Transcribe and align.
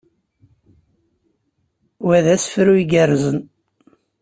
Wa 2.05 2.17
d 2.23 2.27
asefru 2.35 2.73
igerrzen. 2.83 3.39